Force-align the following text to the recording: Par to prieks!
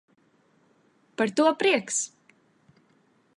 Par 1.21 1.33
to 1.41 1.45
prieks! 1.65 2.01